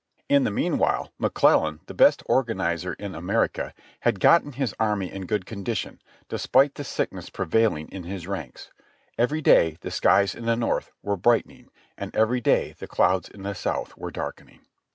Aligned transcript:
In 0.27 0.45
the 0.45 0.49
meanwhile, 0.49 1.11
McClellan, 1.19 1.79
the 1.85 1.93
best 1.93 2.23
organizer 2.25 2.93
in 2.93 3.13
America, 3.13 3.71
had 3.99 4.19
gotten 4.19 4.53
his 4.53 4.73
army 4.79 5.11
in 5.11 5.27
good 5.27 5.45
condition, 5.45 6.01
despite 6.27 6.73
the 6.73 6.83
sickness 6.83 7.29
pre 7.29 7.45
vailing 7.45 7.87
in 7.89 8.05
his 8.05 8.25
ranks. 8.25 8.71
Every 9.19 9.41
day 9.43 9.77
the 9.81 9.91
skies 9.91 10.33
in 10.33 10.45
the 10.45 10.55
North 10.55 10.89
were 11.03 11.17
bright 11.17 11.47
ening, 11.47 11.67
and 11.99 12.15
every 12.15 12.41
day 12.41 12.73
the 12.79 12.87
clouds 12.87 13.29
in 13.29 13.43
the 13.43 13.53
South 13.53 13.95
were 13.95 14.09
darkening. 14.09 14.61